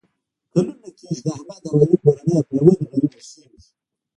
[0.51, 3.61] کلونه کېږي چې د احمد او علي کورنۍ په یوه نغري اوسېږي.